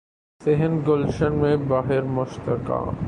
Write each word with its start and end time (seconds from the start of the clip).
صحن 0.41 0.79
گلشن 0.87 1.33
میں 1.33 1.55
بہر 1.67 2.01
مشتاقاں 2.11 2.85